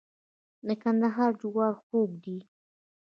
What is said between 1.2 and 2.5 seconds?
جوار خوږ دي.